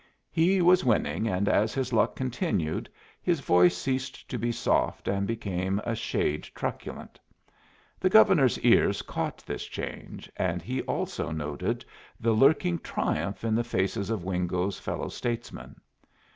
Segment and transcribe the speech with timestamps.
[0.31, 2.89] He was winning, and as his luck continued
[3.21, 7.19] his voice ceased to be soft, and became a shade truculent.
[7.99, 11.85] The Governor's ears caught this change, and he also noted
[12.19, 15.79] the lurking triumph in the faces of Wingo's fellow statesmen.